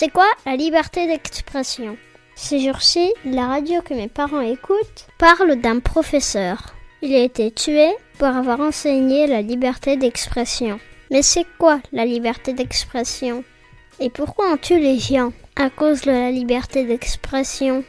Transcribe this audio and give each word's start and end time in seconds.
C'est 0.00 0.08
quoi 0.08 0.24
la 0.46 0.56
liberté 0.56 1.06
d'expression? 1.06 1.98
Ces 2.34 2.58
jours-ci, 2.60 3.12
la 3.26 3.48
radio 3.48 3.82
que 3.82 3.92
mes 3.92 4.08
parents 4.08 4.40
écoutent 4.40 5.06
parle 5.18 5.56
d'un 5.56 5.78
professeur. 5.78 6.74
Il 7.02 7.14
a 7.14 7.18
été 7.18 7.50
tué 7.50 7.90
pour 8.16 8.28
avoir 8.28 8.60
enseigné 8.60 9.26
la 9.26 9.42
liberté 9.42 9.98
d'expression. 9.98 10.80
Mais 11.10 11.20
c'est 11.20 11.44
quoi 11.58 11.80
la 11.92 12.06
liberté 12.06 12.54
d'expression? 12.54 13.44
Et 14.00 14.08
pourquoi 14.08 14.46
on 14.50 14.56
tue 14.56 14.78
les 14.78 14.98
gens 14.98 15.34
à 15.54 15.68
cause 15.68 16.00
de 16.00 16.12
la 16.12 16.30
liberté 16.30 16.84
d'expression? 16.84 17.84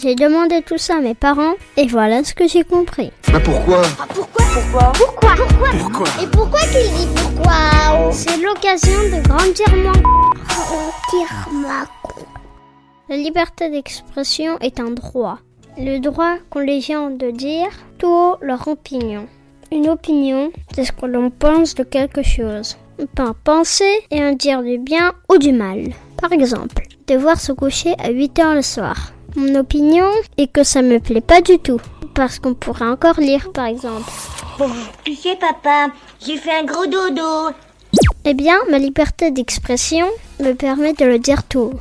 J'ai 0.00 0.14
demandé 0.14 0.62
tout 0.62 0.78
ça 0.78 0.98
à 0.98 1.00
mes 1.00 1.16
parents 1.16 1.54
et 1.76 1.88
voilà 1.88 2.22
ce 2.22 2.34
que 2.34 2.46
j'ai 2.46 2.62
compris. 2.62 3.10
Mais 3.32 3.40
pourquoi? 3.40 3.82
Ah, 3.98 4.06
pourquoi? 4.14 4.44
Pourquoi? 4.54 4.92
Pourquoi? 4.94 5.34
Pourquoi? 5.34 5.70
Pourquoi? 5.72 6.06
Et 6.22 6.26
pourquoi 6.28 6.60
qu'il 6.60 6.88
dit 6.92 7.08
pourquoi? 7.16 8.12
C'est 8.12 8.36
l'occasion 8.36 9.00
de 9.10 9.26
grandir 9.26 9.74
mon... 9.74 10.97
Dire 11.10 11.48
ma 11.52 11.86
La 13.08 13.16
liberté 13.16 13.70
d'expression 13.70 14.58
est 14.58 14.78
un 14.78 14.90
droit. 14.90 15.38
Le 15.78 16.00
droit 16.00 16.36
qu'ont 16.50 16.60
les 16.60 16.82
gens 16.82 17.08
de 17.08 17.30
dire 17.30 17.70
tout 17.98 18.34
leur 18.42 18.68
opinion. 18.68 19.26
Une 19.72 19.88
opinion, 19.88 20.50
c'est 20.74 20.84
ce 20.84 20.92
que 20.92 21.06
l'on 21.06 21.30
pense 21.30 21.74
de 21.74 21.82
quelque 21.82 22.22
chose. 22.22 22.76
On 22.98 23.06
peut 23.06 23.22
en 23.22 23.34
penser 23.34 23.90
et 24.10 24.22
en 24.22 24.32
dire 24.32 24.62
du 24.62 24.76
bien 24.76 25.12
ou 25.30 25.38
du 25.38 25.52
mal. 25.52 25.94
Par 26.20 26.32
exemple, 26.32 26.82
devoir 27.06 27.40
se 27.40 27.52
coucher 27.52 27.94
à 27.98 28.10
8 28.10 28.38
heures 28.40 28.54
le 28.54 28.62
soir. 28.62 29.12
Mon 29.34 29.54
opinion 29.54 30.10
est 30.36 30.52
que 30.52 30.62
ça 30.62 30.82
me 30.82 30.98
plaît 30.98 31.22
pas 31.22 31.40
du 31.40 31.58
tout. 31.58 31.80
Parce 32.14 32.38
qu'on 32.38 32.54
pourrait 32.54 32.88
encore 32.88 33.20
lire, 33.20 33.50
par 33.52 33.66
exemple. 33.66 34.10
Tu 35.04 35.14
sais, 35.14 35.36
papa, 35.36 35.92
j'ai 36.20 36.36
fait 36.36 36.58
un 36.58 36.64
gros 36.64 36.86
dodo. 36.86 37.54
Eh 38.30 38.34
bien, 38.34 38.58
ma 38.70 38.78
liberté 38.78 39.30
d'expression 39.30 40.06
me 40.38 40.52
permet 40.52 40.92
de 40.92 41.06
le 41.06 41.18
dire 41.18 41.44
tout. 41.44 41.72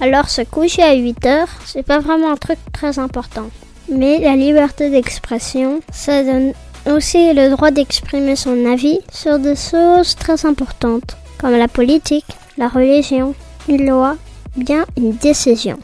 Alors, 0.00 0.28
se 0.30 0.42
coucher 0.42 0.82
à 0.82 0.94
8 0.94 1.26
heures, 1.26 1.48
c'est 1.64 1.84
pas 1.84 2.00
vraiment 2.00 2.32
un 2.32 2.36
truc 2.36 2.58
très 2.72 2.98
important. 2.98 3.48
Mais 3.88 4.18
la 4.18 4.34
liberté 4.34 4.90
d'expression, 4.90 5.78
ça 5.92 6.24
donne 6.24 6.54
aussi 6.90 7.32
le 7.32 7.50
droit 7.50 7.70
d'exprimer 7.70 8.34
son 8.34 8.66
avis 8.66 8.98
sur 9.12 9.38
des 9.38 9.54
choses 9.54 10.16
très 10.16 10.44
importantes, 10.44 11.16
comme 11.38 11.54
la 11.54 11.68
politique, 11.68 12.26
la 12.58 12.66
religion, 12.66 13.36
une 13.68 13.88
loi, 13.88 14.16
bien 14.56 14.84
une 14.96 15.12
décision. 15.12 15.78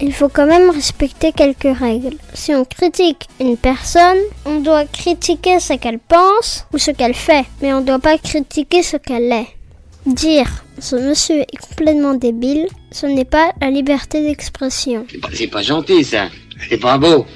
Il 0.00 0.12
faut 0.12 0.28
quand 0.28 0.46
même 0.46 0.70
respecter 0.70 1.30
quelques 1.30 1.78
règles. 1.78 2.16
Si 2.34 2.52
on 2.52 2.64
critique 2.64 3.28
une 3.38 3.56
personne, 3.56 4.18
on 4.46 4.58
doit 4.58 4.86
critiquer 4.86 5.60
ce 5.60 5.74
qu'elle 5.74 6.00
pense 6.00 6.66
ou 6.74 6.78
ce 6.78 6.90
qu'elle 6.90 7.14
fait, 7.14 7.44
mais 7.62 7.72
on 7.72 7.82
ne 7.82 7.86
doit 7.86 8.00
pas 8.00 8.18
critiquer 8.18 8.82
ce 8.82 8.96
qu'elle 8.96 9.30
est. 9.30 9.59
Dire 10.06 10.48
ce 10.78 10.96
monsieur 10.96 11.40
est 11.42 11.56
complètement 11.68 12.14
débile, 12.14 12.66
ce 12.90 13.06
n'est 13.06 13.24
pas 13.26 13.52
la 13.60 13.70
liberté 13.70 14.22
d'expression, 14.22 15.04
C'est 15.32 15.46
pas- 15.48 15.62
gentil 15.62 16.04
ça. 16.04 16.28
C'est 16.68 16.78
pas 16.80 16.98
beau. 16.98 17.26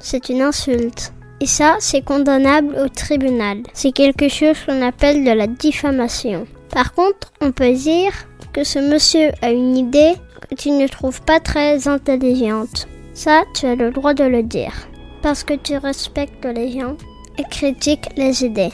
c'est 0.00 0.28
une 0.28 0.42
insulte. 0.42 1.12
Et 1.40 1.46
ça, 1.46 1.76
c'est 1.80 2.02
condamnable 2.04 2.76
au 2.84 2.88
tribunal. 2.88 3.58
C'est 3.72 3.90
quelque 3.92 4.28
chose 4.28 4.56
qu'on 4.64 4.80
appelle 4.82 5.24
de 5.24 5.30
la 5.32 5.46
diffamation. 5.48 6.46
Par 6.70 6.92
contre, 6.94 7.32
on 7.40 7.50
peut 7.50 7.72
dire 7.72 8.12
que 8.52 8.62
ce 8.62 8.78
monsieur 8.78 9.30
a 9.42 9.50
une 9.50 9.76
idée 9.76 10.12
que 10.48 10.54
tu 10.54 10.70
ne 10.70 10.86
trouves 10.86 11.20
pas 11.22 11.40
très 11.40 11.88
intelligente. 11.88 12.86
Ça, 13.14 13.42
tu 13.54 13.66
as 13.66 13.74
le 13.74 13.90
droit 13.90 14.14
de 14.14 14.24
le 14.24 14.42
dire. 14.44 14.72
Parce 15.20 15.42
que 15.44 15.54
tu 15.54 15.76
respectes 15.76 16.44
les 16.44 16.72
gens 16.78 16.96
et 17.38 17.44
critiques 17.50 18.08
les 18.16 18.44
idées. 18.44 18.72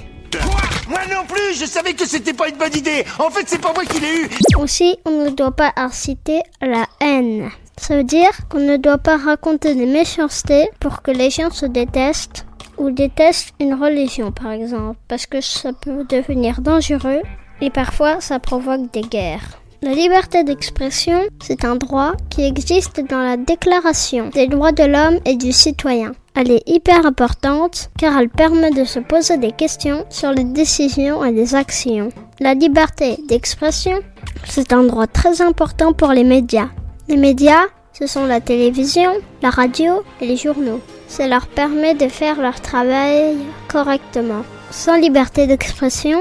Moi 0.89 1.00
non 1.11 1.25
plus, 1.27 1.58
je 1.58 1.67
savais 1.67 1.92
que 1.92 2.06
c'était 2.06 2.33
pas 2.33 2.48
une 2.48 2.56
bonne 2.56 2.75
idée. 2.75 3.05
En 3.19 3.31
fait, 3.31 3.44
c'est 3.47 3.61
pas 3.61 3.72
moi 3.75 3.84
qui 3.84 4.00
l'ai 4.00 4.22
eu. 4.22 4.28
Aussi, 4.56 4.97
on 5.05 5.25
ne 5.25 5.31
doit 5.31 5.55
pas 5.55 5.72
inciter 5.77 6.41
à 6.61 6.67
la 6.67 6.86
haine. 7.00 7.50
Ça 7.77 7.97
veut 7.97 8.05
dire 8.05 8.31
qu'on 8.48 8.61
ne 8.61 8.77
doit 8.77 8.98
pas 8.98 9.16
raconter 9.16 9.75
des 9.75 9.86
méchancetés 9.86 10.69
pour 10.81 11.03
que 11.03 11.11
les 11.11 11.31
gens 11.31 11.50
se 11.50 11.66
détestent 11.66 12.47
ou 12.78 12.91
détestent 12.91 13.53
une 13.61 13.75
religion, 13.75 14.32
par 14.32 14.53
exemple, 14.53 14.98
parce 15.09 15.27
que 15.27 15.41
ça 15.41 15.72
peut 15.72 16.04
devenir 16.09 16.60
dangereux 16.60 17.21
et 17.60 17.71
parfois 17.71 18.21
ça 18.21 18.38
provoque 18.38 18.91
des 18.93 19.03
guerres. 19.03 19.60
La 19.82 19.93
liberté 19.93 20.43
d'expression, 20.43 21.21
c'est 21.41 21.65
un 21.65 21.77
droit 21.77 22.15
qui 22.31 22.44
existe 22.44 23.00
dans 23.09 23.22
la 23.22 23.37
Déclaration 23.37 24.28
des 24.31 24.48
droits 24.48 24.72
de 24.72 24.84
l'homme 24.84 25.21
et 25.25 25.37
du 25.37 25.53
citoyen. 25.53 26.12
Elle 26.41 26.53
est 26.53 26.69
hyper 26.69 27.04
importante 27.04 27.91
car 27.99 28.16
elle 28.16 28.28
permet 28.28 28.71
de 28.71 28.84
se 28.84 29.00
poser 29.00 29.38
des 29.38 29.50
questions 29.50 30.04
sur 30.09 30.31
les 30.31 30.44
décisions 30.44 31.25
et 31.25 31.32
les 31.32 31.56
actions. 31.56 32.10
La 32.38 32.54
liberté 32.54 33.19
d'expression, 33.26 33.99
c'est 34.44 34.72
un 34.72 34.84
droit 34.84 35.09
très 35.09 35.43
important 35.43 35.93
pour 35.93 36.12
les 36.12 36.22
médias. 36.22 36.69
Les 37.09 37.16
médias, 37.16 37.65
ce 37.93 38.06
sont 38.06 38.25
la 38.25 38.41
télévision, 38.41 39.10
la 39.43 39.50
radio 39.50 40.04
et 40.21 40.28
les 40.28 40.37
journaux. 40.37 40.78
Ça 41.09 41.27
leur 41.27 41.48
permet 41.48 41.94
de 41.97 42.06
faire 42.06 42.41
leur 42.41 42.60
travail 42.60 43.38
correctement. 43.66 44.44
Sans 44.71 44.97
liberté 44.97 45.48
d'expression, 45.48 46.21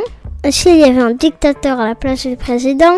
s'il 0.49 0.77
y 0.77 0.83
avait 0.83 0.99
un 0.99 1.13
dictateur 1.13 1.79
à 1.79 1.89
la 1.89 1.93
place 1.93 2.25
du 2.25 2.37
président, 2.37 2.97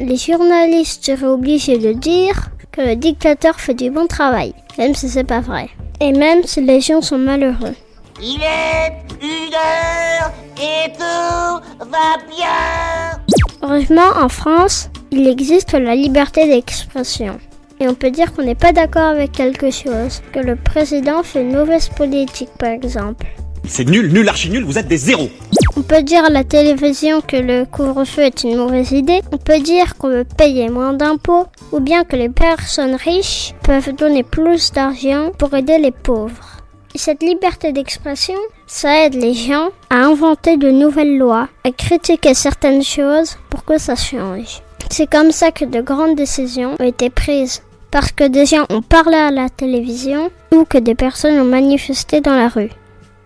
les 0.00 0.16
journalistes 0.16 1.06
seraient 1.06 1.26
obligés 1.26 1.78
de 1.78 1.92
dire 1.92 2.48
que 2.72 2.80
le 2.80 2.96
dictateur 2.96 3.60
fait 3.60 3.74
du 3.74 3.92
bon 3.92 4.08
travail, 4.08 4.54
même 4.76 4.96
si 4.96 5.08
c'est 5.08 5.22
pas 5.22 5.40
vrai. 5.40 5.70
Et 6.00 6.12
même 6.12 6.44
si 6.44 6.60
les 6.60 6.80
gens 6.80 7.00
sont 7.00 7.18
malheureux. 7.18 7.74
Il 8.20 8.40
est 8.40 8.92
une 9.20 9.54
heure 9.54 10.32
et 10.56 10.92
tout 10.92 11.86
va 11.86 12.16
bien. 12.28 13.18
Heureusement, 13.62 14.10
en 14.16 14.28
France, 14.28 14.90
il 15.10 15.26
existe 15.26 15.72
la 15.72 15.94
liberté 15.94 16.46
d'expression. 16.46 17.38
Et 17.80 17.88
on 17.88 17.94
peut 17.94 18.10
dire 18.10 18.32
qu'on 18.32 18.42
n'est 18.42 18.54
pas 18.54 18.72
d'accord 18.72 19.08
avec 19.08 19.32
quelque 19.32 19.70
chose, 19.70 20.20
que 20.32 20.40
le 20.40 20.56
président 20.56 21.22
fait 21.22 21.42
une 21.42 21.56
mauvaise 21.56 21.88
politique 21.88 22.50
par 22.58 22.70
exemple. 22.70 23.26
C'est 23.66 23.84
nul, 23.84 24.12
nul, 24.12 24.28
archi 24.28 24.50
nul, 24.50 24.64
vous 24.64 24.78
êtes 24.78 24.88
des 24.88 24.96
zéros. 24.96 25.28
On 25.76 25.82
peut 25.82 26.02
dire 26.02 26.24
à 26.24 26.30
la 26.30 26.44
télévision 26.44 27.20
que 27.20 27.36
le 27.36 27.66
couvre-feu 27.66 28.22
est 28.22 28.44
une 28.44 28.56
mauvaise 28.56 28.92
idée, 28.92 29.20
on 29.32 29.36
peut 29.36 29.60
dire 29.60 29.96
qu'on 29.96 30.08
veut 30.08 30.24
payer 30.24 30.68
moins 30.70 30.92
d'impôts, 30.92 31.46
ou 31.72 31.80
bien 31.80 32.04
que 32.04 32.16
les 32.16 32.28
personnes 32.28 32.94
riches 32.94 33.54
peuvent 33.62 33.92
donner 33.94 34.22
plus 34.22 34.72
d'argent 34.72 35.30
pour 35.38 35.54
aider 35.54 35.78
les 35.78 35.92
pauvres. 35.92 36.58
Et 36.94 36.98
cette 36.98 37.22
liberté 37.22 37.72
d'expression, 37.72 38.38
ça 38.66 39.04
aide 39.04 39.14
les 39.14 39.34
gens 39.34 39.68
à 39.90 39.96
inventer 39.96 40.56
de 40.56 40.70
nouvelles 40.70 41.18
lois, 41.18 41.48
à 41.64 41.70
critiquer 41.70 42.34
certaines 42.34 42.82
choses 42.82 43.36
pour 43.50 43.64
que 43.64 43.78
ça 43.78 43.94
change. 43.94 44.62
C'est 44.90 45.10
comme 45.10 45.32
ça 45.32 45.50
que 45.50 45.66
de 45.66 45.82
grandes 45.82 46.16
décisions 46.16 46.74
ont 46.78 46.84
été 46.84 47.10
prises, 47.10 47.62
parce 47.90 48.10
que 48.12 48.24
des 48.24 48.46
gens 48.46 48.64
ont 48.70 48.82
parlé 48.82 49.16
à 49.16 49.30
la 49.30 49.48
télévision 49.48 50.30
ou 50.52 50.64
que 50.64 50.78
des 50.78 50.94
personnes 50.94 51.38
ont 51.38 51.44
manifesté 51.44 52.20
dans 52.20 52.34
la 52.34 52.48
rue. 52.48 52.70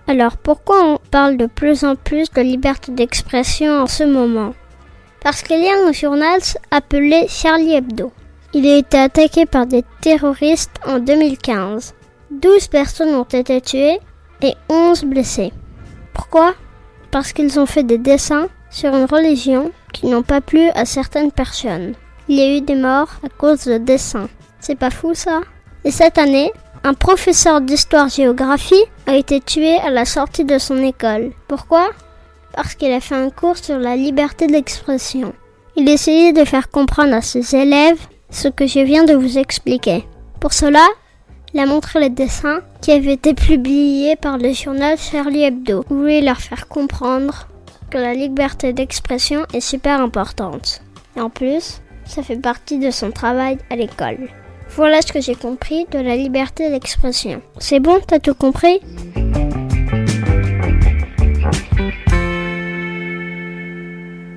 Alors 0.09 0.36
pourquoi 0.36 0.82
on 0.84 0.98
parle 1.10 1.36
de 1.36 1.47
plus 1.47 1.84
en 1.84 1.94
plus 1.94 2.30
de 2.32 2.42
liberté 2.42 2.91
d'expression 2.91 3.82
en 3.82 3.86
ce 3.86 4.03
moment? 4.03 4.54
Parce 5.22 5.42
qu'il 5.42 5.62
y 5.62 5.69
a 5.69 5.86
un 5.86 5.92
journal 5.92 6.41
appelé 6.72 7.26
Charlie 7.28 7.74
Hebdo. 7.74 8.12
Il 8.54 8.66
a 8.66 8.76
été 8.76 8.98
attaqué 8.98 9.46
par 9.46 9.66
des 9.66 9.82
terroristes 10.02 10.74
en 10.86 10.98
2015. 10.98 11.94
12 12.30 12.68
personnes 12.68 13.14
ont 13.14 13.24
été 13.24 13.60
tuées 13.62 13.98
et 14.42 14.54
11 14.68 15.04
blessées. 15.04 15.52
Pourquoi? 16.12 16.54
Parce 17.10 17.32
qu'ils 17.32 17.58
ont 17.58 17.66
fait 17.66 17.82
des 17.82 17.98
dessins 17.98 18.48
sur 18.70 18.94
une 18.94 19.06
religion 19.06 19.70
qui 19.94 20.06
n'ont 20.06 20.22
pas 20.22 20.42
plu 20.42 20.68
à 20.74 20.84
certaines 20.84 21.32
personnes. 21.32 21.94
Il 22.28 22.38
y 22.38 22.42
a 22.42 22.56
eu 22.56 22.60
des 22.60 22.74
morts 22.74 23.12
à 23.24 23.28
cause 23.30 23.64
de 23.64 23.78
dessins. 23.78 24.28
C'est 24.60 24.78
pas 24.78 24.91
fou 24.91 25.14
ça? 25.14 25.41
Et 25.84 25.91
cette 25.91 26.18
année, 26.18 26.52
un 26.84 26.94
professeur 26.94 27.60
d'histoire-géographie 27.62 28.84
a 29.06 29.16
été 29.16 29.41
tué 29.41 29.76
à 29.76 29.91
la 29.91 30.04
sortie 30.04 30.44
de 30.44 30.58
son 30.58 30.82
école. 30.82 31.32
Pourquoi? 31.48 31.91
Parce 32.54 32.74
qu'il 32.74 32.92
a 32.92 33.00
fait 33.00 33.14
un 33.14 33.30
cours 33.30 33.56
sur 33.56 33.78
la 33.78 33.96
liberté 33.96 34.46
d'expression. 34.46 35.32
Il 35.74 35.88
essayait 35.88 36.34
de 36.34 36.44
faire 36.44 36.70
comprendre 36.70 37.14
à 37.14 37.22
ses 37.22 37.56
élèves 37.56 38.00
ce 38.32 38.48
que 38.48 38.66
je 38.66 38.81
viens 38.81 39.04
de 39.04 39.15
vous 39.15 39.39
expliquer. 39.39 40.04
Pour 40.41 40.53
cela, 40.53 40.84
il 41.54 41.60
a 41.60 41.66
montré 41.66 42.01
les 42.01 42.10
dessins 42.10 42.60
qui 42.80 42.91
avaient 42.91 43.12
été 43.12 43.34
publiés 43.34 44.16
par 44.16 44.39
le 44.39 44.53
journal 44.53 44.98
Charlie 44.98 45.45
Hebdo. 45.45 45.84
Il 45.91 45.97
voulait 45.97 46.21
leur 46.22 46.39
faire 46.39 46.66
comprendre 46.66 47.47
que 47.91 47.98
la 47.98 48.15
liberté 48.15 48.72
d'expression 48.72 49.42
est 49.53 49.60
super 49.60 50.01
importante. 50.01 50.83
Et 51.16 51.21
en 51.21 51.28
plus, 51.28 51.83
ça 52.06 52.22
fait 52.22 52.36
partie 52.36 52.78
de 52.78 52.91
son 52.91 53.10
travail 53.10 53.59
à 53.71 53.77
l'école. 53.77 54.28
Voilà 54.71 55.03
ce 55.03 55.12
que 55.12 55.21
j'ai 55.21 55.34
compris 55.34 55.86
de 55.91 55.98
la 55.98 56.16
liberté 56.16 56.71
d'expression. 56.71 57.42
C'est 57.59 57.80
bon, 57.80 58.01
t'as 58.06 58.18
tout 58.18 58.34
compris? 58.34 58.80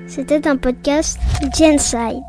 C'était 0.06 0.46
un 0.46 0.56
podcast 0.56 1.18
Genside. 1.58 2.22